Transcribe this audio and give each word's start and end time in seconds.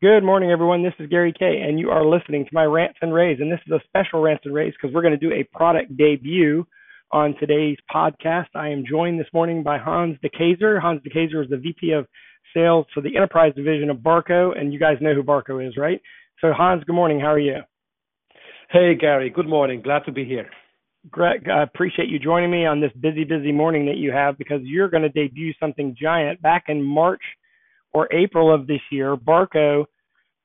Good 0.00 0.22
morning, 0.22 0.52
everyone. 0.52 0.84
This 0.84 0.94
is 1.00 1.10
Gary 1.10 1.32
Kayye, 1.32 1.68
and 1.68 1.76
you 1.76 1.90
are 1.90 2.06
listening 2.06 2.44
to 2.44 2.50
my 2.52 2.62
rants 2.62 3.00
and 3.02 3.10
rAVes. 3.10 3.42
And 3.42 3.50
this 3.50 3.58
is 3.66 3.72
a 3.72 3.80
special 3.88 4.22
rants 4.22 4.44
and 4.44 4.54
rAVes 4.54 4.74
because 4.80 4.94
we're 4.94 5.02
going 5.02 5.18
to 5.18 5.28
do 5.28 5.32
a 5.32 5.42
product 5.52 5.96
debut 5.96 6.64
on 7.10 7.34
today's 7.40 7.78
podcast. 7.92 8.46
I 8.54 8.68
am 8.68 8.84
joined 8.88 9.18
this 9.18 9.26
morning 9.34 9.64
by 9.64 9.76
Hans 9.76 10.16
Dekeyser. 10.22 10.80
Hans 10.80 11.02
Dekeyser 11.02 11.42
is 11.42 11.50
the 11.50 11.56
VP 11.56 11.90
of 11.90 12.06
Sales 12.54 12.86
for 12.94 13.00
the 13.00 13.16
Enterprise 13.16 13.54
Division 13.56 13.90
of 13.90 13.96
Barco, 13.96 14.56
and 14.56 14.72
you 14.72 14.78
guys 14.78 14.98
know 15.00 15.14
who 15.14 15.24
Barco 15.24 15.66
is, 15.66 15.76
right? 15.76 16.00
So, 16.40 16.52
Hans, 16.52 16.84
good 16.84 16.94
morning. 16.94 17.18
How 17.18 17.32
are 17.32 17.40
you? 17.40 17.56
Hey, 18.70 18.94
Gary. 18.94 19.30
Good 19.30 19.48
morning. 19.48 19.82
Glad 19.82 20.04
to 20.06 20.12
be 20.12 20.24
here. 20.24 20.48
Greg, 21.10 21.48
I 21.48 21.64
appreciate 21.64 22.08
you 22.08 22.20
joining 22.20 22.52
me 22.52 22.66
on 22.66 22.80
this 22.80 22.92
busy, 23.00 23.24
busy 23.24 23.50
morning 23.50 23.86
that 23.86 23.96
you 23.96 24.12
have 24.12 24.38
because 24.38 24.60
you're 24.62 24.90
going 24.90 25.02
to 25.02 25.08
debut 25.08 25.54
something 25.58 25.96
giant 26.00 26.40
back 26.40 26.66
in 26.68 26.84
March 26.84 27.22
or 27.92 28.08
April 28.12 28.52
of 28.52 28.66
this 28.66 28.80
year, 28.90 29.16
Barco 29.16 29.84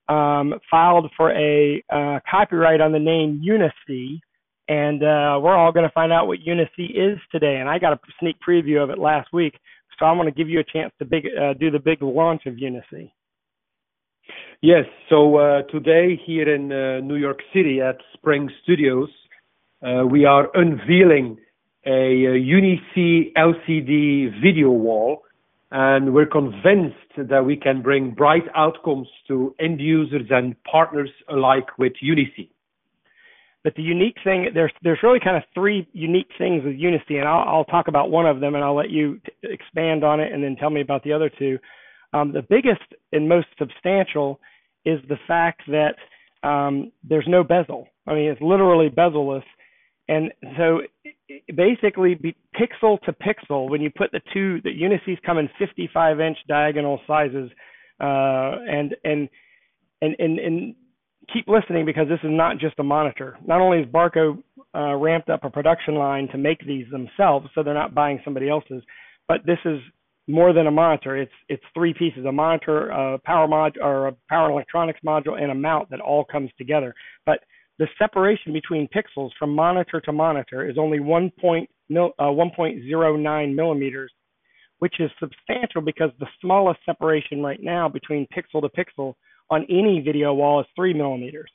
um, 0.10 0.56
filed 0.70 1.10
for 1.16 1.32
a 1.32 1.84
uh, 1.90 2.20
copyright 2.30 2.82
on 2.82 2.92
the 2.92 3.00
name 3.00 3.42
UniSee, 3.46 4.20
and 4.68 5.02
uh, 5.04 5.40
we're 5.42 5.56
all 5.56 5.72
going 5.72 5.86
to 5.88 5.94
find 5.94 6.12
out 6.12 6.28
what 6.28 6.40
UniSee 6.40 6.92
is 6.96 7.20
today. 7.32 7.58
And 7.58 7.70
I 7.70 7.80
got 7.80 7.94
a 7.94 8.00
sneak 8.20 8.38
preview 8.48 8.84
of 8.84 8.90
it 8.90 8.98
last 8.98 9.32
week, 9.34 9.54
so 10.00 10.06
I 10.06 10.12
want 10.12 10.28
to 10.28 10.36
give 10.36 10.50
you 10.50 10.60
a 10.60 10.64
chance 10.64 10.92
to 11.00 11.06
big, 11.06 11.26
uh, 11.26 11.54
do 11.54 11.72
the 11.72 11.80
big 11.80 12.02
launch 12.02 12.46
of 12.46 12.56
UniSee. 12.56 13.12
Yes, 14.62 14.86
so 15.10 15.36
uh, 15.36 15.64
today 15.64 16.20
here 16.26 16.54
in 16.54 16.72
uh, 16.72 17.06
New 17.06 17.18
York 17.18 17.40
City 17.54 17.82
at 17.82 17.98
Spring 18.14 18.50
Studios, 18.64 19.10
uh, 19.86 20.06
we 20.06 20.23
are 20.23 20.48
unveiling 20.54 21.38
a, 21.86 21.90
a 21.92 23.32
LCD 23.38 24.42
video 24.42 24.70
wall 24.70 25.23
and 25.74 26.14
we're 26.14 26.28
convinced 26.28 26.96
that 27.18 27.44
we 27.44 27.58
can 27.58 27.82
bring 27.82 28.12
bright 28.12 28.44
outcomes 28.56 29.08
to 29.28 29.56
end 29.60 29.82
users 29.82 30.28
and 30.30 30.56
partners 30.66 31.10
alike 31.28 31.80
with 31.80 31.94
UniSee. 32.02 32.50
But 33.64 33.74
the 33.76 33.82
unique 33.82 34.18
thing, 34.24 34.50
there's 34.54 34.72
there's 34.84 35.00
really 35.02 35.20
kind 35.20 35.36
of 35.36 35.44
three 35.56 35.88
unique 35.92 36.30
things 36.38 36.64
with 36.64 36.76
UniSee, 36.76 37.18
and 37.18 37.28
I'll, 37.28 37.48
I'll 37.48 37.66
talk 37.66 37.88
about 37.88 38.12
one 38.12 38.28
of 38.28 38.40
them, 38.40 38.54
and 38.54 38.64
I'll 38.64 38.76
let 38.76 38.92
you 38.92 39.20
t- 39.26 39.32
expand 39.44 40.04
on 40.04 40.20
it, 40.20 40.32
and 40.32 40.44
then 40.44 40.56
tell 40.58 40.70
me 40.70 40.82
about 40.82 41.04
the 41.04 41.14
other 41.14 41.32
two. 41.40 41.58
Um, 42.14 42.32
the 42.32 42.44
biggest 42.48 42.84
and 43.12 43.28
most 43.28 43.48
substantial 43.58 44.40
is 44.86 45.00
the 45.10 45.18
fact 45.28 45.64
that 45.70 45.96
um, 46.48 46.92
there's 47.04 47.26
no 47.28 47.44
bezel. 47.44 47.88
I 48.06 48.14
mean, 48.14 48.30
it's 48.30 48.42
literally 48.42 48.90
bezel-less, 48.90 49.46
and 50.08 50.32
so 50.58 50.82
basically, 51.56 52.20
pixel 52.56 53.00
to 53.02 53.14
pixel, 53.14 53.70
when 53.70 53.82
you 53.82 53.90
put 53.90 54.12
the 54.12 54.22
two, 54.34 54.62
the 54.62 54.70
UniSees 54.70 55.22
come 55.26 55.38
in 55.38 55.50
55 55.58 56.20
inch 56.20 56.38
diagonal 56.48 57.00
sizes, 57.08 57.50
uh, 58.02 58.60
and, 58.68 58.95
and, 59.04 59.30
and, 60.02 60.16
and, 60.20 60.40
and 60.40 60.76
keep 61.32 61.48
listening 61.48 61.86
because 61.86 62.08
this 62.10 62.20
is 62.23 62.32
not 62.32 62.58
just 62.58 62.80
a 62.80 62.84
monitor. 62.84 63.38
Not 63.45 63.62
only 63.62 63.78
has 63.78 63.88
Barco 63.88 64.42
uh, 64.76 64.95
ramped 64.95 65.30
up 65.30 65.44
a 65.44 65.50
production 65.50 65.95
line 65.95 66.28
to 66.32 66.38
make 66.38 66.66
these 66.66 66.86
themselves, 66.92 67.48
so 67.56 67.64
they're 67.64 67.73
not 67.73 67.95
buying 67.95 68.20
somebody 68.26 68.50
else's, 68.50 68.84
but 69.28 69.45
this 69.45 69.60
is 69.64 69.80
more 70.28 70.54
than 70.54 70.67
a 70.67 70.72
monitor. 70.72 71.17
It's 71.17 71.32
it's 71.50 71.64
three 71.73 71.94
pieces: 71.94 72.26
a 72.26 72.32
monitor, 72.32 72.90
a 72.90 73.20
power 73.20 73.48
mod, 73.48 73.78
or 73.82 74.08
a 74.08 74.16
power 74.30 74.50
electronics 74.52 75.00
module, 75.06 75.42
and 75.42 75.52
a 75.52 75.56
mount 75.56 75.90
that 75.92 76.00
all 76.00 76.26
comes 76.26 76.50
together. 76.58 76.94
But 77.26 77.40
the 77.80 77.88
separation 77.98 78.54
between 78.54 78.88
pixels 78.88 79.32
from 79.38 79.56
monitor 79.56 80.00
to 80.02 80.12
monitor 80.12 80.70
is 80.70 80.78
only 80.78 81.00
1. 81.00 81.32
Mil, 81.90 82.12
uh, 82.18 82.24
1.09 82.24 83.56
millimeters, 83.56 84.12
which 84.80 85.00
is 85.00 85.12
substantial 85.20 85.82
because 85.82 86.12
the 86.20 86.28
smallest 86.40 86.80
separation 86.86 87.42
right 87.42 87.62
now 87.62 87.89
between 87.89 88.26
pixel 88.28 88.62
to 88.62 88.70
pixel 88.70 89.16
on 89.50 89.66
any 89.70 90.02
video 90.04 90.33
wall 90.33 90.62
is 90.62 90.66
3 90.76 90.94
millimeters. 90.94 91.52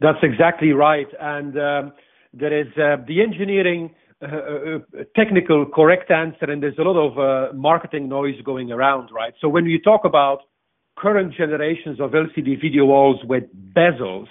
That's 0.00 0.18
exactly 0.22 0.72
right. 0.72 1.08
And 1.20 1.58
um, 1.58 1.92
there 2.32 2.58
is 2.58 2.68
uh, 2.76 3.04
the 3.06 3.22
engineering 3.22 3.94
uh, 4.22 4.26
uh, 4.26 4.78
technical 5.16 5.66
correct 5.66 6.10
answer, 6.10 6.44
and 6.44 6.62
there's 6.62 6.78
a 6.78 6.82
lot 6.82 6.96
of 6.96 7.18
uh, 7.18 7.52
marketing 7.54 8.08
noise 8.08 8.40
going 8.44 8.70
around, 8.70 9.08
right? 9.12 9.32
So 9.40 9.48
when 9.48 9.66
you 9.66 9.80
talk 9.80 10.04
about 10.04 10.40
current 11.00 11.34
generations 11.34 11.98
of 12.00 12.10
LCD 12.10 12.60
video 12.60 12.84
walls 12.84 13.20
with 13.24 13.44
bezels, 13.74 14.28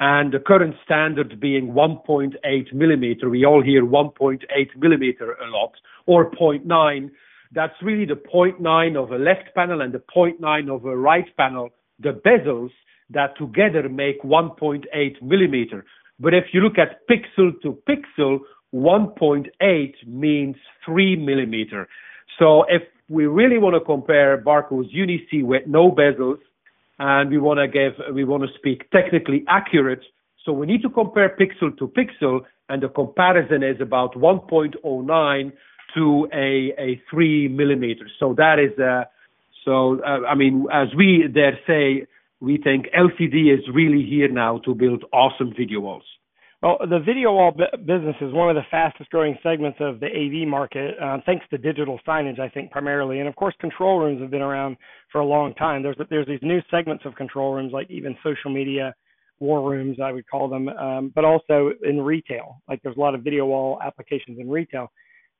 and 0.00 0.32
the 0.32 0.38
current 0.38 0.74
standard 0.84 1.40
being 1.40 1.72
1.8 1.72 2.72
millimeter. 2.72 3.28
We 3.28 3.44
all 3.44 3.62
hear 3.62 3.84
1.8 3.84 4.40
millimeter 4.76 5.32
a 5.32 5.50
lot, 5.50 5.72
or 6.06 6.30
0.9. 6.30 7.10
That's 7.52 7.74
really 7.82 8.04
the 8.04 8.14
0.9 8.14 9.02
of 9.02 9.10
a 9.10 9.18
left 9.18 9.54
panel 9.54 9.80
and 9.80 9.92
the 9.92 10.02
0.9 10.16 10.74
of 10.74 10.84
a 10.84 10.96
right 10.96 11.36
panel, 11.36 11.70
the 11.98 12.20
bezels 12.24 12.70
that 13.10 13.36
together 13.36 13.88
make 13.88 14.22
1.8 14.22 15.22
millimeter. 15.22 15.84
But 16.20 16.34
if 16.34 16.44
you 16.52 16.60
look 16.60 16.78
at 16.78 17.06
pixel 17.08 17.52
to 17.62 17.78
pixel, 17.88 18.38
1.8 18.74 19.94
means 20.06 20.56
3 20.84 21.16
millimeter. 21.16 21.88
So 22.38 22.64
if 22.68 22.82
we 23.08 23.26
really 23.26 23.58
want 23.58 23.74
to 23.74 23.80
compare 23.80 24.36
Barco's 24.36 24.86
UniSee 24.92 25.42
with 25.42 25.66
no 25.66 25.90
bezels, 25.90 26.38
and 26.98 27.30
we 27.30 27.38
want 27.38 27.58
to 27.58 27.68
give, 27.68 27.94
we 28.14 28.24
want 28.24 28.42
to 28.42 28.48
speak 28.58 28.90
technically 28.90 29.44
accurate. 29.48 30.02
So 30.44 30.52
we 30.52 30.66
need 30.66 30.82
to 30.82 30.90
compare 30.90 31.36
pixel 31.36 31.76
to 31.78 31.88
pixel, 31.88 32.40
and 32.68 32.82
the 32.82 32.88
comparison 32.88 33.62
is 33.62 33.80
about 33.80 34.14
1.09 34.14 35.52
to 35.94 36.28
a, 36.32 36.74
a 36.78 37.02
3 37.10 37.48
millimeters. 37.48 38.10
So 38.18 38.34
that 38.34 38.58
is, 38.58 38.78
uh, 38.78 39.04
so 39.64 40.00
uh, 40.02 40.26
I 40.26 40.34
mean, 40.34 40.66
as 40.72 40.88
we 40.96 41.26
dare 41.32 41.58
say, 41.66 42.06
we 42.40 42.58
think 42.58 42.86
LCD 42.96 43.52
is 43.52 43.64
really 43.72 44.04
here 44.04 44.28
now 44.28 44.58
to 44.58 44.74
build 44.74 45.04
awesome 45.12 45.52
video 45.56 45.80
walls. 45.80 46.04
Well, 46.60 46.78
the 46.80 46.98
video 46.98 47.32
wall 47.32 47.52
business 47.52 48.16
is 48.20 48.32
one 48.32 48.50
of 48.50 48.56
the 48.56 48.66
fastest 48.68 49.10
growing 49.10 49.38
segments 49.44 49.78
of 49.80 50.00
the 50.00 50.06
AV 50.06 50.48
market, 50.48 50.96
uh, 51.00 51.18
thanks 51.24 51.46
to 51.50 51.58
digital 51.58 52.00
signage, 52.06 52.40
I 52.40 52.48
think 52.48 52.72
primarily, 52.72 53.20
and 53.20 53.28
of 53.28 53.36
course, 53.36 53.54
control 53.60 54.00
rooms 54.00 54.20
have 54.20 54.32
been 54.32 54.42
around 54.42 54.76
for 55.12 55.20
a 55.20 55.24
long 55.24 55.54
time. 55.54 55.84
There's 55.84 55.96
there's 56.10 56.26
these 56.26 56.42
new 56.42 56.60
segments 56.68 57.04
of 57.04 57.14
control 57.14 57.54
rooms, 57.54 57.72
like 57.72 57.88
even 57.90 58.16
social 58.24 58.50
media 58.50 58.92
war 59.38 59.70
rooms, 59.70 59.98
I 60.02 60.10
would 60.10 60.28
call 60.28 60.48
them, 60.48 60.68
um, 60.68 61.12
but 61.14 61.24
also 61.24 61.70
in 61.84 62.00
retail. 62.00 62.60
Like 62.68 62.82
there's 62.82 62.96
a 62.96 63.00
lot 63.00 63.14
of 63.14 63.22
video 63.22 63.46
wall 63.46 63.78
applications 63.80 64.40
in 64.40 64.50
retail. 64.50 64.90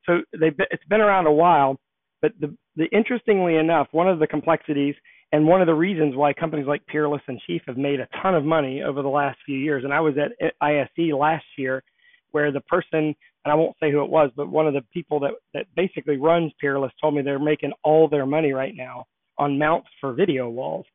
So 0.07 0.21
they've, 0.39 0.55
it's 0.71 0.85
been 0.85 1.01
around 1.01 1.27
a 1.27 1.33
while, 1.33 1.81
but 2.23 2.31
the, 2.41 2.55
the 2.77 2.87
interestingly 2.93 3.57
enough, 3.57 3.89
one 3.91 4.09
of 4.09 4.21
the 4.21 4.27
complexities 4.29 4.95
and 5.33 5.47
one 5.47 5.61
of 5.61 5.67
the 5.67 5.75
reasons 5.75 6.17
why 6.17 6.33
companies 6.33 6.67
like 6.67 6.87
Peerless 6.87 7.21
and 7.29 7.41
Chief 7.47 7.61
have 7.67 7.77
made 7.77 8.01
a 8.01 8.09
ton 8.23 8.35
of 8.35 8.45
money 8.45 8.83
over 8.83 9.03
the 9.03 9.09
last 9.09 9.39
few 9.45 9.59
years. 9.59 9.85
And 9.85 9.93
I 9.93 10.01
was 10.01 10.15
at 10.17 10.55
ISE 10.61 11.13
last 11.13 11.45
year 11.59 11.83
where 12.31 12.51
the 12.51 12.63
person, 12.63 13.15
and 13.45 13.53
I 13.53 13.55
won't 13.55 13.77
say 13.81 13.91
who 13.91 14.03
it 14.03 14.11
was, 14.11 14.31
but 14.37 14.49
one 14.49 14.67
of 14.67 14.75
the 14.75 14.85
people 14.93 15.21
that, 15.21 15.33
that 15.53 15.67
basically 15.77 16.17
runs 16.17 16.53
Peerless 16.61 16.93
told 17.01 17.15
me 17.15 17.23
they're 17.23 17.39
making 17.39 17.73
all 17.85 18.09
their 18.09 18.27
money 18.27 18.53
right 18.53 18.75
now 18.75 19.05
on 19.37 19.59
mounts 19.59 19.89
for 20.01 20.15
video 20.15 20.49
walls. 20.49 20.87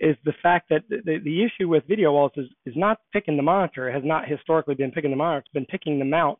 Is 0.00 0.16
the 0.24 0.34
fact 0.42 0.68
that 0.70 0.82
the, 0.88 1.18
the 1.24 1.44
issue 1.44 1.68
with 1.68 1.84
video 1.88 2.12
walls 2.12 2.32
is, 2.36 2.46
is 2.66 2.74
not 2.76 2.98
picking 3.12 3.36
the 3.36 3.42
monitor, 3.44 3.88
it 3.88 3.94
has 3.94 4.02
not 4.04 4.28
historically 4.28 4.74
been 4.74 4.90
picking 4.90 5.10
the 5.10 5.16
monitor, 5.16 5.38
it's 5.38 5.52
been 5.52 5.66
picking 5.66 5.98
the 5.98 6.04
mount 6.04 6.38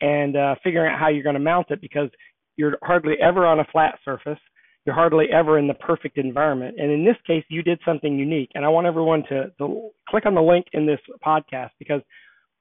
and 0.00 0.36
uh, 0.36 0.54
figuring 0.62 0.92
out 0.92 1.00
how 1.00 1.08
you're 1.08 1.22
going 1.22 1.34
to 1.34 1.40
mount 1.40 1.70
it 1.70 1.80
because 1.80 2.10
you're 2.56 2.76
hardly 2.82 3.14
ever 3.22 3.46
on 3.46 3.60
a 3.60 3.64
flat 3.72 3.98
surface 4.04 4.38
you're 4.84 4.94
hardly 4.94 5.26
ever 5.32 5.58
in 5.58 5.66
the 5.66 5.74
perfect 5.74 6.18
environment. 6.18 6.76
And 6.78 6.90
in 6.90 7.04
this 7.04 7.16
case, 7.26 7.44
you 7.48 7.62
did 7.62 7.80
something 7.86 8.18
unique. 8.18 8.50
And 8.54 8.64
I 8.64 8.68
want 8.68 8.86
everyone 8.86 9.22
to, 9.30 9.50
to 9.58 9.90
click 10.08 10.26
on 10.26 10.34
the 10.34 10.42
link 10.42 10.66
in 10.72 10.86
this 10.86 11.00
podcast 11.24 11.70
because 11.78 12.02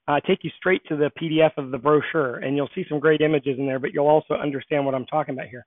uh, 0.07 0.19
take 0.27 0.39
you 0.43 0.49
straight 0.57 0.81
to 0.87 0.95
the 0.95 1.11
PDF 1.21 1.51
of 1.57 1.71
the 1.71 1.77
brochure, 1.77 2.37
and 2.37 2.55
you'll 2.55 2.69
see 2.75 2.85
some 2.89 2.99
great 2.99 3.21
images 3.21 3.57
in 3.57 3.65
there. 3.65 3.79
But 3.79 3.93
you'll 3.93 4.07
also 4.07 4.33
understand 4.33 4.85
what 4.85 4.95
I'm 4.95 5.05
talking 5.05 5.33
about 5.33 5.47
here. 5.47 5.65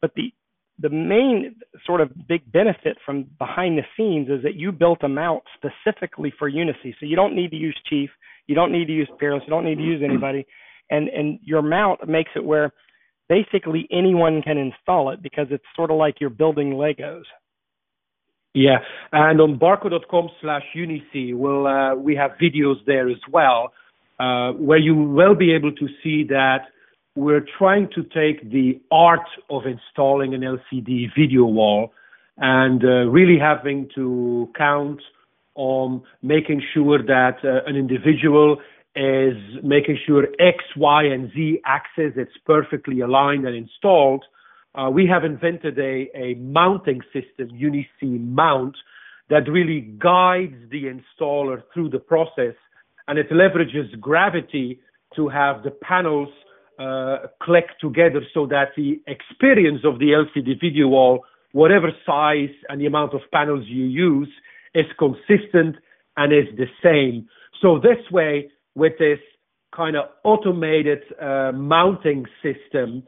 But 0.00 0.12
the 0.16 0.32
the 0.80 0.88
main 0.88 1.56
sort 1.84 2.00
of 2.00 2.10
big 2.28 2.50
benefit 2.52 2.96
from 3.04 3.26
behind 3.38 3.76
the 3.76 3.82
scenes 3.96 4.28
is 4.28 4.44
that 4.44 4.54
you 4.54 4.70
built 4.70 5.02
a 5.02 5.08
mount 5.08 5.42
specifically 5.56 6.32
for 6.38 6.48
UniSee. 6.48 6.94
So 7.00 7.06
you 7.06 7.16
don't 7.16 7.34
need 7.34 7.50
to 7.50 7.56
use 7.56 7.76
Chief, 7.90 8.10
you 8.46 8.54
don't 8.54 8.70
need 8.70 8.86
to 8.86 8.92
use 8.92 9.08
Peerless, 9.18 9.42
you 9.44 9.50
don't 9.50 9.64
need 9.64 9.78
to 9.78 9.82
use 9.82 10.02
anybody, 10.04 10.46
and 10.90 11.08
and 11.08 11.38
your 11.42 11.62
mount 11.62 12.08
makes 12.08 12.30
it 12.36 12.44
where 12.44 12.72
basically 13.28 13.86
anyone 13.90 14.42
can 14.42 14.58
install 14.58 15.10
it 15.10 15.22
because 15.22 15.46
it's 15.50 15.64
sort 15.76 15.90
of 15.90 15.96
like 15.96 16.16
you're 16.20 16.30
building 16.30 16.72
Legos. 16.72 17.24
Yeah, 18.54 18.78
and 19.12 19.40
on 19.40 19.58
barco.com 19.58 20.30
slash 20.40 20.64
UniSee, 20.74 21.34
we'll, 21.34 21.66
uh, 21.66 21.94
we 21.94 22.16
have 22.16 22.32
videos 22.42 22.76
there 22.86 23.08
as 23.08 23.20
well, 23.30 23.72
uh, 24.18 24.52
where 24.52 24.78
you 24.78 24.94
will 24.94 25.34
be 25.34 25.52
able 25.52 25.72
to 25.72 25.86
see 26.02 26.24
that 26.24 26.62
we're 27.14 27.44
trying 27.58 27.88
to 27.94 28.02
take 28.02 28.50
the 28.50 28.80
art 28.90 29.28
of 29.50 29.62
installing 29.66 30.34
an 30.34 30.40
LCD 30.40 31.06
video 31.16 31.44
wall 31.44 31.92
and 32.36 32.84
uh, 32.84 33.06
really 33.08 33.38
having 33.38 33.88
to 33.94 34.48
count 34.56 35.00
on 35.56 36.02
making 36.22 36.62
sure 36.72 37.02
that 37.02 37.38
uh, 37.44 37.68
an 37.68 37.74
individual 37.74 38.58
is 38.98 39.36
making 39.62 39.98
sure 40.06 40.26
X, 40.40 40.64
Y, 40.76 41.04
and 41.04 41.30
Z 41.32 41.60
axis 41.64 42.12
it's 42.16 42.36
perfectly 42.44 43.00
aligned 43.00 43.46
and 43.46 43.54
installed 43.54 44.24
uh, 44.78 44.88
we 44.90 45.06
have 45.06 45.24
invented 45.24 45.78
a, 45.78 46.08
a 46.14 46.34
mounting 46.34 47.00
system, 47.12 47.48
UniSee 47.50 48.20
Mount, 48.20 48.76
that 49.30 49.48
really 49.48 49.80
guides 49.98 50.54
the 50.70 50.84
installer 50.84 51.62
through 51.74 51.90
the 51.90 51.98
process, 51.98 52.54
and 53.08 53.18
it 53.18 53.30
leverages 53.30 53.98
gravity 54.00 54.80
to 55.16 55.28
have 55.28 55.62
the 55.64 55.70
panels 55.70 56.28
uh, 56.78 57.26
click 57.42 57.66
together 57.80 58.22
so 58.32 58.46
that 58.46 58.68
the 58.76 59.00
experience 59.06 59.80
of 59.84 59.98
the 59.98 60.10
LCD 60.12 60.60
video 60.60 60.88
wall, 60.88 61.24
whatever 61.52 61.90
size 62.06 62.54
and 62.68 62.80
the 62.80 62.86
amount 62.86 63.12
of 63.14 63.20
panels 63.32 63.64
you 63.66 63.84
use, 63.84 64.30
is 64.74 64.86
consistent 64.98 65.76
and 66.16 66.32
is 66.32 66.46
the 66.56 66.66
same. 66.82 67.28
So 67.60 67.78
this 67.78 67.98
way, 68.12 68.50
with 68.74 68.92
this 68.98 69.18
kind 69.74 69.96
of 69.96 70.06
automated 70.24 71.00
uh, 71.20 71.52
mounting 71.52 72.26
system 72.42 73.02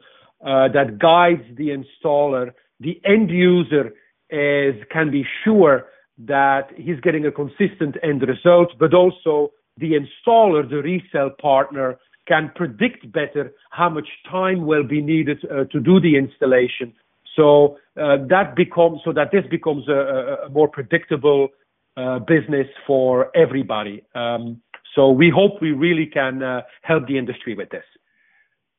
uh, 0.45 0.67
that 0.69 0.97
guides 0.99 1.43
the 1.57 1.69
installer, 1.69 2.51
the 2.79 2.99
end 3.05 3.29
user 3.29 3.93
is 4.29 4.75
can 4.91 5.11
be 5.11 5.23
sure 5.43 5.85
that 6.17 6.69
he's 6.77 6.99
getting 7.01 7.25
a 7.25 7.31
consistent 7.31 7.95
end 8.03 8.21
result, 8.21 8.69
but 8.79 8.93
also 8.93 9.51
the 9.77 9.93
installer, 9.93 10.67
the 10.69 10.81
resale 10.81 11.31
partner, 11.41 11.97
can 12.27 12.51
predict 12.55 13.11
better 13.11 13.51
how 13.71 13.89
much 13.89 14.07
time 14.29 14.65
will 14.65 14.83
be 14.83 15.01
needed 15.01 15.39
uh, 15.45 15.65
to 15.65 15.79
do 15.79 15.99
the 15.99 16.15
installation. 16.15 16.93
So 17.35 17.77
uh, 17.97 18.17
that 18.29 18.55
becomes 18.55 19.01
so 19.03 19.13
that 19.13 19.31
this 19.31 19.43
becomes 19.49 19.87
a, 19.87 20.45
a 20.45 20.49
more 20.49 20.67
predictable 20.67 21.49
uh, 21.97 22.19
business 22.19 22.67
for 22.85 23.35
everybody. 23.35 24.03
Um, 24.15 24.61
so 24.95 25.09
we 25.11 25.31
hope 25.33 25.61
we 25.61 25.71
really 25.71 26.05
can 26.05 26.43
uh, 26.43 26.61
help 26.81 27.07
the 27.07 27.17
industry 27.17 27.55
with 27.55 27.69
this. 27.69 27.83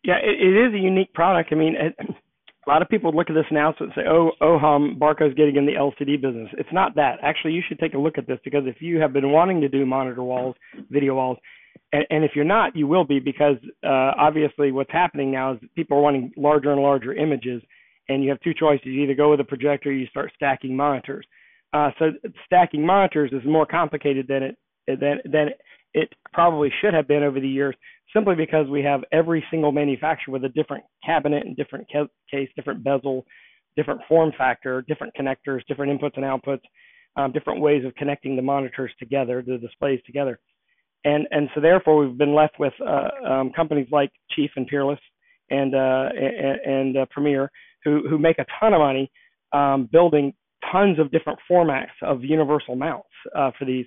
Yeah, 0.05 0.17
it, 0.23 0.41
it 0.41 0.69
is 0.69 0.75
a 0.75 0.79
unique 0.79 1.13
product. 1.15 1.51
I 1.53 1.55
mean, 1.55 1.75
it, 1.79 1.95
a 2.67 2.71
lot 2.71 2.83
of 2.83 2.89
people 2.89 3.13
look 3.13 3.29
at 3.29 3.35
this 3.35 3.47
announcement 3.51 3.93
and 3.95 4.05
say, 4.05 4.09
"Oh, 4.09 4.33
oh, 4.41 4.59
hum, 4.59 4.97
Barco's 4.99 5.35
getting 5.35 5.57
in 5.57 5.67
the 5.67 5.73
LCD 5.73 6.21
business." 6.21 6.49
It's 6.59 6.73
not 6.73 6.95
that. 6.97 7.19
Actually, 7.23 7.55
you 7.55 7.63
should 7.67 7.79
take 7.79 7.95
a 7.95 7.99
look 7.99 8.19
at 8.19 8.27
this 8.27 8.39
because 8.45 8.65
if 8.67 8.81
you 8.81 9.01
have 9.01 9.13
been 9.13 9.33
wanting 9.33 9.61
to 9.63 9.69
do 9.69 9.85
monitor 9.87 10.23
walls, 10.23 10.55
video 10.91 11.15
walls, 11.15 11.39
and, 11.93 12.05
and 12.11 12.25
if 12.25 12.33
you're 12.35 12.45
not, 12.45 12.77
you 12.77 12.87
will 12.87 13.05
be 13.05 13.19
because 13.19 13.57
uh, 13.85 14.13
obviously 14.19 14.71
what's 14.71 14.93
happening 14.93 15.33
now 15.33 15.55
is 15.55 15.61
people 15.75 15.99
are 15.99 16.03
wanting 16.03 16.33
larger 16.37 16.73
and 16.73 16.83
larger 16.83 17.13
images, 17.13 17.63
and 18.09 18.23
you 18.23 18.31
have 18.31 18.41
two 18.41 18.55
choices: 18.55 18.87
you 18.87 19.03
either 19.03 19.15
go 19.15 19.31
with 19.31 19.41
a 19.41 19.45
projector, 19.45 19.89
or 19.89 19.93
you 19.93 20.07
start 20.07 20.31
stacking 20.37 20.77
monitors. 20.77 21.27
Uh, 21.73 21.91
so 21.99 22.07
stacking 22.47 22.85
monitors 22.85 23.33
is 23.33 23.43
more 23.47 23.67
complicated 23.67 24.29
than 24.29 24.43
it 24.43 24.57
than 24.87 25.19
than 25.25 25.49
it 25.95 26.13
probably 26.33 26.71
should 26.81 26.95
have 26.95 27.09
been 27.09 27.23
over 27.23 27.41
the 27.41 27.49
years 27.49 27.75
simply 28.15 28.35
because 28.35 28.69
we 28.69 28.83
have 28.83 29.03
every 29.13 29.45
single 29.51 29.73
manufacturer 29.73 30.33
with 30.33 30.45
a 30.45 30.49
different 30.51 30.85
cabinet 31.05 31.47
and 31.47 31.57
different 31.57 31.87
case, 31.89 32.49
different 32.57 32.85
bezel, 32.85 33.25
different 33.77 34.01
form 34.09 34.33
factor, 34.37 34.83
different 34.83 35.15
connectors, 35.19 35.67
different 35.67 35.99
inputs 35.99 36.17
and 36.17 36.25
outputs, 36.25 36.63
um, 37.17 37.33
different 37.33 37.61
ways 37.61 37.85
of 37.85 37.95
connecting 37.95 38.37
the 38.37 38.43
monitors 38.43 38.93
together, 38.99 39.43
the 39.47 39.59
displays 39.59 40.01
together. 40.07 40.39
And, 41.05 41.27
and 41.31 41.49
so 41.55 41.61
therefore 41.61 42.07
we've 42.07 42.19
been 42.19 42.35
left 42.35 42.59
with 42.59 42.75
uh, 42.81 43.09
um, 43.27 43.53
companies 43.55 43.89
like 43.91 44.11
Chief 44.31 44.51
and 44.57 44.67
Peerless 44.67 45.01
and, 45.51 45.75
uh, 45.75 46.09
and, 46.15 46.61
and 46.65 46.97
uh, 46.99 47.07
Premier 47.11 47.51
who, 47.85 48.09
who 48.09 48.19
make 48.19 48.39
a 48.39 48.47
ton 48.61 48.73
of 48.73 48.81
money 48.81 49.11
um, 49.53 49.89
building 49.91 50.33
tons 50.71 50.99
of 50.99 51.11
different 51.11 51.39
formats 51.51 51.91
of 52.03 52.23
universal 52.23 52.77
mounts 52.77 53.09
uh, 53.37 53.51
for 53.59 53.65
these 53.65 53.87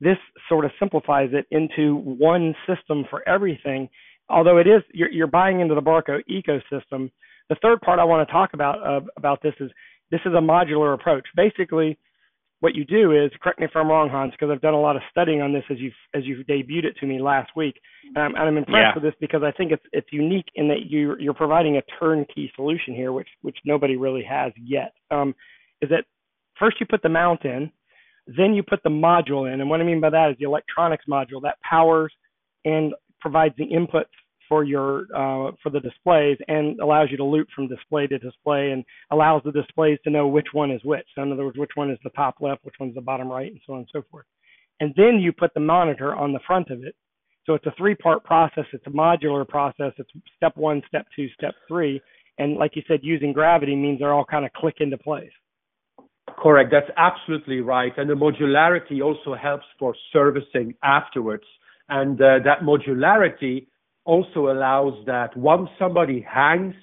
this 0.00 0.18
sort 0.48 0.64
of 0.64 0.70
simplifies 0.78 1.30
it 1.32 1.46
into 1.50 1.96
one 1.96 2.54
system 2.66 3.04
for 3.08 3.26
everything. 3.28 3.88
Although 4.28 4.58
it 4.58 4.66
is 4.66 4.82
you're, 4.92 5.10
you're 5.10 5.26
buying 5.26 5.60
into 5.60 5.74
the 5.74 5.82
Barco 5.82 6.20
ecosystem. 6.30 7.10
The 7.48 7.56
third 7.62 7.80
part 7.80 7.98
I 7.98 8.04
want 8.04 8.26
to 8.26 8.32
talk 8.32 8.50
about 8.54 8.84
uh, 8.86 9.06
about 9.16 9.42
this 9.42 9.54
is 9.60 9.70
this 10.10 10.20
is 10.26 10.32
a 10.32 10.40
modular 10.40 10.94
approach. 10.94 11.24
Basically, 11.36 11.98
what 12.60 12.74
you 12.74 12.84
do 12.84 13.12
is 13.12 13.30
correct 13.42 13.58
me 13.58 13.66
if 13.66 13.72
I'm 13.74 13.88
wrong, 13.88 14.08
Hans, 14.08 14.32
because 14.32 14.50
I've 14.50 14.62
done 14.62 14.74
a 14.74 14.80
lot 14.80 14.96
of 14.96 15.02
studying 15.10 15.42
on 15.42 15.52
this 15.52 15.64
as 15.70 15.78
you 15.78 15.92
as 16.14 16.24
you 16.24 16.42
debuted 16.48 16.84
it 16.84 16.96
to 17.00 17.06
me 17.06 17.20
last 17.20 17.50
week, 17.54 17.76
and 18.14 18.18
I'm, 18.18 18.34
and 18.34 18.44
I'm 18.44 18.56
impressed 18.56 18.76
yeah. 18.76 18.94
with 18.94 19.02
this 19.02 19.14
because 19.20 19.42
I 19.42 19.52
think 19.52 19.72
it's 19.72 19.84
it's 19.92 20.08
unique 20.10 20.46
in 20.54 20.68
that 20.68 20.86
you 20.88 21.16
you're 21.18 21.34
providing 21.34 21.76
a 21.76 21.82
turnkey 22.00 22.50
solution 22.56 22.94
here, 22.94 23.12
which 23.12 23.28
which 23.42 23.58
nobody 23.64 23.96
really 23.96 24.24
has 24.24 24.52
yet. 24.56 24.92
Um, 25.10 25.34
is 25.82 25.90
that 25.90 26.04
first 26.58 26.80
you 26.80 26.86
put 26.86 27.02
the 27.02 27.08
mount 27.08 27.44
in, 27.44 27.70
then 28.26 28.54
you 28.54 28.62
put 28.62 28.82
the 28.82 28.90
module 28.90 29.52
in, 29.52 29.60
and 29.60 29.70
what 29.70 29.80
I 29.80 29.84
mean 29.84 30.00
by 30.00 30.10
that 30.10 30.30
is 30.30 30.36
the 30.38 30.46
electronics 30.46 31.04
module 31.08 31.42
that 31.42 31.60
powers 31.62 32.12
and 32.64 32.92
provides 33.20 33.54
the 33.56 33.66
inputs 33.66 34.04
for 34.48 34.64
your 34.64 35.02
uh, 35.14 35.52
for 35.62 35.70
the 35.70 35.80
displays 35.80 36.38
and 36.48 36.78
allows 36.80 37.08
you 37.10 37.16
to 37.16 37.24
loop 37.24 37.48
from 37.54 37.68
display 37.68 38.06
to 38.06 38.18
display 38.18 38.70
and 38.70 38.84
allows 39.10 39.42
the 39.44 39.52
displays 39.52 39.98
to 40.04 40.10
know 40.10 40.26
which 40.26 40.48
one 40.52 40.70
is 40.70 40.80
which. 40.84 41.06
So 41.14 41.22
in 41.22 41.32
other 41.32 41.44
words, 41.44 41.58
which 41.58 41.72
one 41.74 41.90
is 41.90 41.98
the 42.04 42.10
top 42.10 42.36
left, 42.40 42.64
which 42.64 42.76
one's 42.78 42.94
the 42.94 43.00
bottom 43.00 43.28
right, 43.28 43.50
and 43.50 43.60
so 43.66 43.74
on 43.74 43.80
and 43.80 43.88
so 43.92 44.02
forth. 44.10 44.26
And 44.80 44.92
then 44.96 45.18
you 45.20 45.32
put 45.32 45.54
the 45.54 45.60
monitor 45.60 46.14
on 46.14 46.32
the 46.32 46.40
front 46.46 46.70
of 46.70 46.84
it. 46.84 46.94
So 47.46 47.54
it's 47.54 47.66
a 47.66 47.74
three-part 47.78 48.24
process. 48.24 48.64
It's 48.72 48.86
a 48.86 48.90
modular 48.90 49.46
process. 49.48 49.92
It's 49.98 50.10
step 50.36 50.56
one, 50.56 50.82
step 50.88 51.06
two, 51.14 51.28
step 51.38 51.54
three. 51.68 52.00
And 52.38 52.56
like 52.56 52.74
you 52.74 52.82
said, 52.86 53.00
using 53.02 53.32
gravity 53.32 53.74
means 53.74 54.00
they're 54.00 54.12
all 54.12 54.24
kind 54.24 54.44
of 54.44 54.52
click 54.52 54.76
into 54.80 54.98
place. 54.98 55.30
Correct. 56.36 56.70
That's 56.70 56.90
absolutely 56.96 57.60
right. 57.60 57.92
And 57.96 58.10
the 58.10 58.14
modularity 58.14 59.02
also 59.02 59.34
helps 59.34 59.64
for 59.78 59.94
servicing 60.12 60.74
afterwards. 60.82 61.44
And 61.88 62.20
uh, 62.20 62.40
that 62.44 62.60
modularity 62.62 63.66
also 64.04 64.48
allows 64.50 64.94
that 65.06 65.36
once 65.36 65.68
somebody 65.78 66.20
hangs 66.28 66.74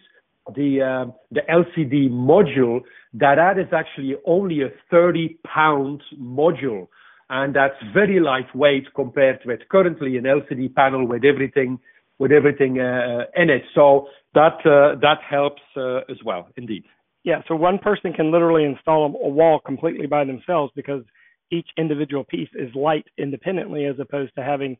the 0.55 0.81
uh, 0.81 1.11
the 1.31 1.41
LCD 1.49 2.09
module, 2.09 2.81
that 3.13 3.35
that 3.35 3.57
is 3.59 3.71
actually 3.71 4.15
only 4.25 4.61
a 4.61 4.69
30 4.91 5.37
pound 5.45 6.01
module, 6.19 6.87
and 7.29 7.55
that's 7.55 7.75
very 7.93 8.19
lightweight 8.19 8.93
compared 8.93 9.39
with 9.45 9.61
currently 9.69 10.17
an 10.17 10.23
LCD 10.25 10.73
panel 10.73 11.07
with 11.07 11.23
everything 11.23 11.79
with 12.19 12.31
everything 12.31 12.79
uh, 12.79 13.25
in 13.35 13.49
it. 13.49 13.63
So 13.73 14.07
that 14.33 14.57
uh, 14.65 14.99
that 14.99 15.19
helps 15.29 15.61
uh, 15.77 15.99
as 16.09 16.17
well, 16.25 16.49
indeed. 16.57 16.83
Yeah, 17.23 17.41
so 17.47 17.55
one 17.55 17.79
person 17.79 18.11
can 18.13 18.31
literally 18.31 18.65
install 18.65 19.05
a 19.05 19.29
wall 19.29 19.59
completely 19.65 20.07
by 20.07 20.25
themselves 20.25 20.73
because 20.75 21.03
each 21.51 21.67
individual 21.77 22.23
piece 22.25 22.49
is 22.53 22.73
light 22.75 23.05
independently 23.17 23.85
as 23.85 23.95
opposed 23.99 24.33
to 24.35 24.43
having 24.43 24.75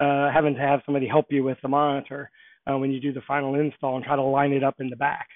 uh, 0.00 0.28
having 0.32 0.54
to 0.54 0.60
have 0.60 0.80
somebody 0.84 1.06
help 1.06 1.26
you 1.30 1.44
with 1.44 1.58
the 1.62 1.68
monitor 1.68 2.28
uh, 2.66 2.76
when 2.76 2.90
you 2.90 3.00
do 3.00 3.12
the 3.12 3.20
final 3.28 3.54
install 3.54 3.94
and 3.96 4.04
try 4.04 4.16
to 4.16 4.22
line 4.22 4.52
it 4.52 4.64
up 4.64 4.74
in 4.80 4.90
the 4.90 4.96
back. 4.96 5.28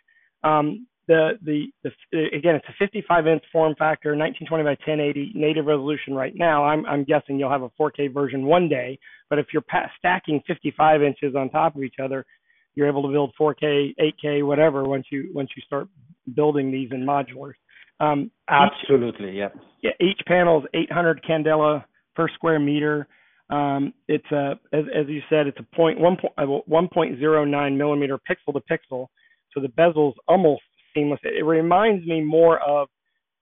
Um, 0.43 0.87
the, 1.07 1.39
the, 1.43 1.67
the 1.85 1.91
again, 2.37 2.57
it's 2.57 2.67
a 2.69 2.75
55 2.79 3.27
inch 3.29 3.43
form 3.53 3.75
factor, 3.79 4.17
1920 4.17 4.65
by 4.65 4.71
1080 4.71 5.33
native 5.35 5.67
resolution 5.67 6.13
right 6.13 6.35
now. 6.35 6.65
I'm, 6.65 6.85
I'm 6.87 7.05
guessing 7.05 7.39
you'll 7.39 7.51
have 7.51 7.63
a 7.63 7.71
4K 7.81 8.13
version 8.13 8.45
one 8.45 8.69
day, 8.69 8.99
but 9.31 9.39
if 9.39 9.47
you're 9.53 9.65
stacking 9.99 10.43
55 10.47 11.03
inches 11.03 11.35
on 11.37 11.51
top 11.51 11.77
of 11.77 11.83
each 11.83 11.97
other, 12.03 12.27
you're 12.75 12.89
able 12.89 13.03
to 13.03 13.09
build 13.09 13.33
4K, 13.41 13.95
8K, 14.25 14.47
whatever 14.47 14.85
once 14.85 15.07
you 15.11 15.31
once 15.35 15.51
you 15.57 15.63
start 15.65 15.89
building 16.35 16.71
these 16.71 16.91
in 16.93 17.05
modulars. 17.05 17.55
Um, 18.01 18.31
Absolutely, 18.49 19.31
each, 19.31 19.37
yeah. 19.37 19.49
Yeah, 19.83 19.91
each 20.01 20.21
panel 20.27 20.61
is 20.61 20.65
800 20.75 21.23
candela 21.29 21.85
per 22.15 22.29
square 22.29 22.59
meter. 22.59 23.07
Um, 23.51 23.95
it's 24.09 24.31
a, 24.31 24.53
as, 24.73 24.85
as 24.95 25.07
you 25.09 25.21
said, 25.31 25.47
it's 25.47 25.59
a 25.59 25.77
point 25.77 25.99
one 25.99 26.17
point 26.17 26.35
uh, 26.37 26.43
1.09 26.71 27.77
millimeter 27.77 28.19
pixel 28.19 28.53
to 28.53 28.61
pixel, 28.71 29.07
so 29.53 29.61
the 29.61 29.69
bezel's 29.69 30.15
almost 30.29 30.63
seamless. 30.95 31.21
It, 31.25 31.39
it 31.39 31.45
reminds 31.45 32.07
me 32.07 32.21
more 32.21 32.59
of 32.61 32.89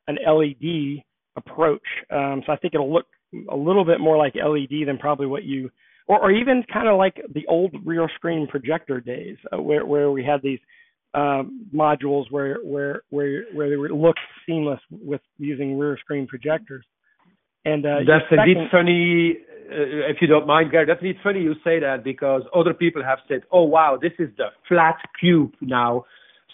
an 0.07 0.19
LED 0.25 1.03
approach. 1.37 1.83
Um, 2.11 2.43
so 2.47 2.53
I 2.53 2.57
think 2.57 2.75
it'll 2.75 2.93
look 2.93 3.07
a 3.51 3.57
little 3.57 3.85
bit 3.85 4.01
more 4.01 4.17
like 4.17 4.35
LED 4.35 4.87
than 4.87 4.99
probably 4.99 5.27
what 5.27 5.45
you, 5.45 5.71
or, 6.07 6.21
or 6.21 6.31
even 6.31 6.65
kind 6.73 6.89
of 6.89 6.97
like 6.97 7.21
the 7.35 7.47
old 7.49 7.75
rear 7.85 8.09
screen 8.15 8.47
projector 8.47 9.01
days, 9.01 9.37
uh, 9.53 9.61
where 9.61 9.85
where 9.85 10.11
we 10.11 10.25
had 10.25 10.41
these 10.43 10.61
um, 11.17 11.67
modules 11.75 12.31
where 12.31 12.59
where 12.63 13.03
where 13.11 13.45
where 13.55 13.71
they 13.71 13.77
look 13.77 14.17
seamless 14.47 14.81
with 14.91 15.23
using 15.39 15.79
rear 15.79 15.99
screen 15.99 16.27
projectors. 16.27 16.85
And 17.65 17.85
uh, 17.85 18.01
that's 18.07 18.27
indeed 18.31 18.59
funny, 18.71 19.39
uh, 19.69 20.11
if 20.11 20.19
you 20.21 20.29
don't 20.29 20.47
mind, 20.47 20.71
Gary. 20.71 20.87
That's 20.87 21.01
indeed 21.01 21.17
funny 21.23 21.41
you 21.41 21.55
say 21.65 21.81
that 21.81 22.05
because 22.05 22.43
other 22.55 22.75
people 22.75 23.03
have 23.03 23.19
said, 23.27 23.43
"Oh 23.51 23.65
wow, 23.65 23.99
this 24.01 24.13
is 24.19 24.29
the 24.37 24.49
flat 24.69 24.99
cube 25.19 25.55
now." 25.61 26.05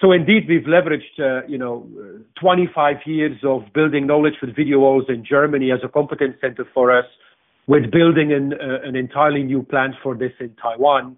So 0.00 0.10
indeed, 0.10 0.48
we've 0.48 0.62
leveraged, 0.62 1.20
uh, 1.20 1.46
you 1.46 1.58
know, 1.58 1.86
25 2.40 2.96
years 3.06 3.38
of 3.44 3.62
building 3.72 4.06
knowledge 4.06 4.34
with 4.40 4.56
video 4.56 4.80
walls 4.80 5.04
in 5.08 5.24
Germany 5.24 5.70
as 5.70 5.78
a 5.84 5.88
competence 5.88 6.36
center 6.40 6.66
for 6.74 6.96
us, 6.96 7.04
with 7.68 7.92
building 7.92 8.32
an, 8.32 8.52
uh, 8.54 8.88
an 8.88 8.96
entirely 8.96 9.44
new 9.44 9.62
plant 9.62 9.94
for 10.02 10.16
this 10.16 10.32
in 10.40 10.56
Taiwan. 10.60 11.16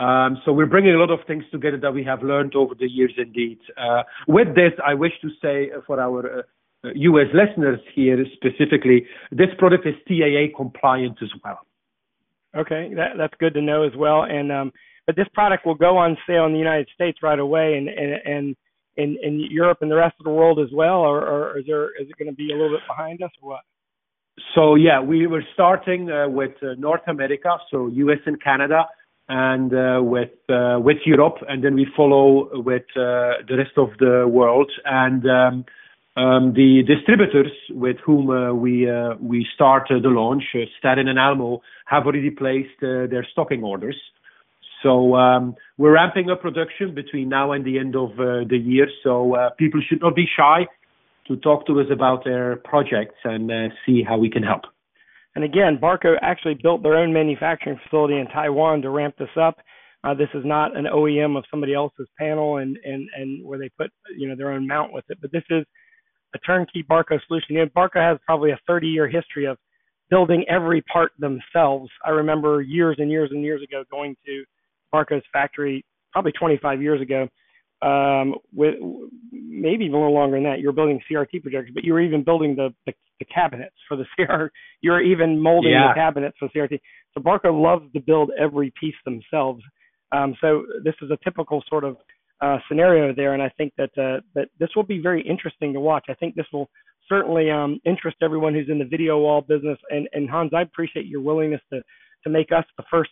Um, 0.00 0.38
so 0.44 0.52
we're 0.52 0.66
bringing 0.66 0.94
a 0.94 0.98
lot 0.98 1.10
of 1.10 1.18
things 1.26 1.44
together 1.52 1.76
that 1.76 1.92
we 1.92 2.02
have 2.04 2.22
learned 2.22 2.54
over 2.54 2.74
the 2.74 2.88
years 2.88 3.12
indeed. 3.18 3.58
Uh, 3.76 4.02
with 4.26 4.54
this, 4.54 4.72
I 4.84 4.94
wish 4.94 5.12
to 5.20 5.28
say 5.42 5.70
for 5.86 6.00
our 6.00 6.40
uh, 6.84 6.88
US 6.94 7.26
listeners 7.34 7.80
here 7.94 8.24
specifically, 8.32 9.04
this 9.30 9.48
product 9.58 9.86
is 9.86 9.94
TAA 10.08 10.56
compliant 10.56 11.18
as 11.22 11.28
well. 11.44 11.60
Okay, 12.56 12.92
that, 12.96 13.10
that's 13.18 13.34
good 13.38 13.52
to 13.54 13.60
know 13.60 13.82
as 13.82 13.92
well. 13.94 14.22
And 14.22 14.50
um, 14.50 14.72
but 15.06 15.16
this 15.16 15.28
product 15.34 15.66
will 15.66 15.74
go 15.74 15.98
on 15.98 16.16
sale 16.26 16.46
in 16.46 16.52
the 16.52 16.58
United 16.58 16.88
States 16.94 17.18
right 17.22 17.38
away, 17.38 17.76
and 17.76 17.88
and 17.88 18.12
and 18.24 18.56
in 18.96 19.18
in 19.22 19.46
Europe 19.50 19.78
and 19.82 19.90
the 19.90 19.96
rest 19.96 20.14
of 20.18 20.24
the 20.24 20.30
world 20.30 20.58
as 20.58 20.72
well, 20.72 21.00
or, 21.00 21.20
or 21.20 21.58
is 21.58 21.66
there 21.66 21.86
is 22.00 22.08
it 22.08 22.16
going 22.18 22.30
to 22.30 22.34
be 22.34 22.52
a 22.52 22.56
little 22.56 22.70
bit 22.70 22.86
behind 22.88 23.22
us 23.22 23.30
or 23.42 23.50
what? 23.50 23.60
So 24.54 24.76
yeah, 24.76 25.00
we 25.00 25.26
were 25.26 25.44
starting 25.52 26.10
uh, 26.10 26.28
with 26.28 26.52
uh, 26.62 26.74
North 26.78 27.06
America, 27.06 27.58
so 27.70 27.88
U.S. 27.88 28.18
and 28.24 28.42
Canada, 28.42 28.86
and 29.30 29.72
uh, 29.72 30.02
with 30.02 30.32
uh, 30.48 30.80
with 30.80 30.96
Europe, 31.06 31.36
and 31.48 31.62
then 31.62 31.76
we 31.76 31.86
follow 31.96 32.50
with 32.52 32.82
uh, 32.96 33.38
the 33.48 33.56
rest 33.56 33.78
of 33.78 33.90
the 34.00 34.26
world. 34.26 34.72
And 34.84 35.24
um, 35.30 35.64
um, 36.16 36.52
the 36.54 36.82
distributors 36.84 37.52
with 37.70 37.96
whom 38.04 38.26
we 38.60 38.90
we 39.20 39.46
started 39.54 40.02
the 40.02 40.08
launch, 40.08 40.42
Starin 40.78 41.06
and 41.06 41.18
Almo, 41.18 41.62
have 41.86 42.06
already 42.06 42.30
placed 42.30 42.80
their 42.80 43.24
stocking 43.30 43.62
orders. 43.62 43.96
So 44.82 45.14
um, 45.14 45.54
we're 45.78 45.92
ramping 45.92 46.28
up 46.30 46.42
production 46.42 46.92
between 46.92 47.28
now 47.28 47.52
and 47.52 47.64
the 47.64 47.78
end 47.78 47.94
of 47.94 48.16
the 48.16 48.58
year. 48.58 48.88
So 49.04 49.50
people 49.58 49.80
should 49.88 50.00
not 50.00 50.16
be 50.16 50.26
shy 50.26 50.66
to 51.28 51.36
talk 51.36 51.68
to 51.68 51.80
us 51.80 51.86
about 51.92 52.24
their 52.24 52.56
projects 52.56 53.18
and 53.22 53.72
see 53.86 54.02
how 54.02 54.18
we 54.18 54.28
can 54.28 54.42
help. 54.42 54.64
And 55.34 55.44
again, 55.44 55.78
Barco 55.80 56.16
actually 56.22 56.58
built 56.60 56.82
their 56.82 56.96
own 56.96 57.12
manufacturing 57.12 57.78
facility 57.84 58.18
in 58.18 58.26
Taiwan 58.26 58.82
to 58.82 58.90
ramp 58.90 59.14
this 59.18 59.28
up. 59.40 59.56
Uh, 60.02 60.14
this 60.14 60.28
is 60.34 60.42
not 60.44 60.76
an 60.76 60.86
OEM 60.86 61.36
of 61.36 61.44
somebody 61.50 61.74
else's 61.74 62.08
panel 62.18 62.56
and, 62.56 62.76
and, 62.84 63.08
and 63.16 63.44
where 63.44 63.58
they 63.58 63.68
put 63.78 63.90
you 64.16 64.28
know 64.28 64.34
their 64.34 64.50
own 64.50 64.66
mount 64.66 64.92
with 64.92 65.04
it, 65.08 65.18
but 65.20 65.30
this 65.30 65.44
is 65.50 65.64
a 66.34 66.38
turnkey 66.38 66.84
Barco 66.88 67.18
solution. 67.26 67.56
You 67.56 67.58
know, 67.60 67.66
Barco 67.76 67.96
has 67.96 68.18
probably 68.24 68.50
a 68.50 68.58
30 68.66 68.88
year 68.88 69.08
history 69.08 69.44
of 69.44 69.58
building 70.10 70.44
every 70.48 70.82
part 70.82 71.12
themselves. 71.18 71.90
I 72.04 72.10
remember 72.10 72.62
years 72.62 72.96
and 72.98 73.10
years 73.10 73.30
and 73.32 73.42
years 73.42 73.62
ago 73.62 73.84
going 73.90 74.16
to 74.26 74.44
Barco's 74.92 75.22
factory, 75.32 75.84
probably 76.12 76.32
25 76.32 76.82
years 76.82 77.00
ago, 77.00 77.28
um, 77.82 78.34
with 78.52 78.74
maybe 79.60 79.84
even 79.84 79.94
a 79.94 79.98
little 79.98 80.14
longer 80.14 80.36
than 80.36 80.44
that. 80.44 80.60
You 80.60 80.66
were 80.66 80.72
building 80.72 81.00
CRT 81.10 81.42
projectors, 81.42 81.70
but 81.74 81.84
you 81.84 81.92
were 81.92 82.00
even 82.00 82.24
building 82.24 82.56
the, 82.56 82.74
the, 82.86 82.92
the 83.18 83.26
cabinets 83.26 83.76
for 83.88 83.96
the 83.96 84.04
CR. 84.16 84.46
You 84.80 84.92
were 84.92 85.02
even 85.02 85.40
molding 85.40 85.72
yeah. 85.72 85.88
the 85.88 85.94
cabinets 85.94 86.36
for 86.38 86.48
CRT. 86.48 86.80
So 87.14 87.20
Barco 87.20 87.52
loves 87.52 87.92
to 87.92 88.00
build 88.00 88.30
every 88.38 88.72
piece 88.78 88.94
themselves. 89.04 89.62
Um, 90.12 90.34
so 90.40 90.64
this 90.84 90.94
is 91.02 91.10
a 91.10 91.18
typical 91.22 91.62
sort 91.68 91.84
of 91.84 91.96
uh, 92.40 92.58
scenario 92.68 93.14
there, 93.14 93.34
and 93.34 93.42
I 93.42 93.50
think 93.50 93.74
that 93.76 93.90
uh, 93.98 94.20
that 94.34 94.48
this 94.58 94.70
will 94.74 94.82
be 94.82 94.98
very 94.98 95.22
interesting 95.22 95.74
to 95.74 95.80
watch. 95.80 96.06
I 96.08 96.14
think 96.14 96.34
this 96.34 96.46
will 96.52 96.70
certainly 97.08 97.50
um, 97.50 97.80
interest 97.84 98.16
everyone 98.22 98.54
who's 98.54 98.70
in 98.70 98.78
the 98.78 98.84
video 98.84 99.18
wall 99.18 99.42
business. 99.42 99.78
And, 99.90 100.08
and 100.12 100.30
Hans, 100.30 100.52
I 100.56 100.62
appreciate 100.62 101.06
your 101.06 101.20
willingness 101.20 101.60
to 101.72 101.82
to 102.24 102.30
make 102.30 102.48
us 102.52 102.64
the 102.76 102.84
first 102.90 103.10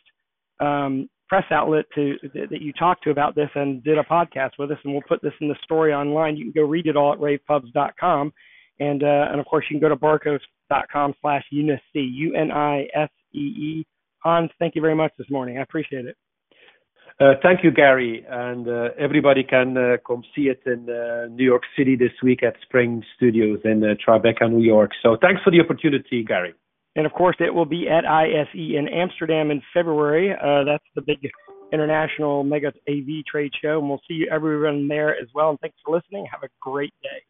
um, 0.61 1.09
press 1.29 1.45
outlet 1.51 1.85
to 1.95 2.15
that 2.35 2.63
you 2.63 2.73
talked 2.73 3.05
to 3.05 3.11
about 3.11 3.35
this 3.35 3.51
and 3.55 3.83
did 3.85 3.99
a 3.99 4.03
podcast 4.03 4.53
with 4.59 4.71
us. 4.71 4.79
And 4.85 4.93
we'll 4.93 5.03
put 5.09 5.23
this 5.23 5.33
in 5.41 5.49
the 5.49 5.57
story 5.63 5.93
online. 5.93 6.37
You 6.37 6.45
can 6.45 6.63
go 6.63 6.69
read 6.69 6.87
it 6.87 6.97
all 6.97 7.13
at 7.13 7.19
ravepubs.com. 7.19 8.33
And 8.81 9.03
uh, 9.03 9.27
and 9.31 9.41
of 9.41 9.47
course 9.47 9.65
you 9.69 9.79
can 9.79 9.89
go 9.89 9.95
to 9.95 10.01
barcos.com 10.01 11.15
slash 11.21 11.45
unisee 11.53 11.81
U 11.95 12.35
N 12.35 12.51
I 12.51 12.87
S 12.95 13.11
E 13.33 13.39
E. 13.39 13.87
Hans, 14.21 14.51
thank 14.59 14.75
you 14.75 14.81
very 14.81 14.95
much 14.95 15.13
this 15.19 15.31
morning. 15.31 15.59
I 15.59 15.63
appreciate 15.63 16.07
it. 16.07 16.17
Uh, 17.21 17.35
thank 17.43 17.65
you, 17.65 17.73
Gary. 17.73 18.25
And 18.29 18.69
uh, 18.69 18.91
everybody 18.99 19.43
can 19.43 19.77
uh, 19.77 19.97
come 20.07 20.23
see 20.37 20.43
it 20.43 20.63
in 20.67 20.89
uh, 20.89 21.27
New 21.29 21.45
York 21.45 21.63
City 21.77 21.97
this 21.97 22.13
week 22.23 22.45
at 22.45 22.55
Spring 22.63 23.03
Studios 23.17 23.59
in 23.65 23.83
uh, 23.83 23.95
Tribeca, 24.07 24.49
New 24.49 24.63
York. 24.63 24.93
So 25.03 25.17
thanks 25.21 25.43
for 25.43 25.51
the 25.51 25.61
opportunity, 25.61 26.23
Gary. 26.23 26.55
And 26.99 27.07
of 27.07 27.12
course, 27.12 27.37
it 27.38 27.55
will 27.55 27.64
be 27.64 27.88
at 27.88 28.05
ISE 28.05 28.49
in 28.55 28.88
Amsterdam 28.93 29.52
in 29.52 29.62
February. 29.73 30.33
Uh, 30.33 30.64
that's 30.64 30.85
the 30.97 31.00
big 31.00 31.19
international 31.73 32.43
mega 32.43 32.73
AV 32.88 33.25
trade 33.25 33.52
show. 33.62 33.78
And 33.78 33.88
we'll 33.88 34.00
see 34.09 34.14
you 34.14 34.28
everyone 34.33 34.88
there 34.88 35.11
as 35.11 35.28
well. 35.33 35.50
And 35.50 35.61
thanks 35.61 35.76
for 35.85 35.95
listening. 35.95 36.26
Have 36.33 36.43
a 36.43 36.49
great 36.61 36.93
day. 37.05 37.23